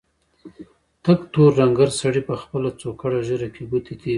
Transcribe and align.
تک 1.03 1.19
تور 1.33 1.49
ډنګر 1.57 1.89
سړي 2.01 2.21
په 2.29 2.35
خپله 2.41 2.69
څوکړه 2.81 3.19
ږيره 3.27 3.49
کې 3.55 3.63
ګوتې 3.71 3.93
تېرې 3.99 3.99
کړې. 4.01 4.09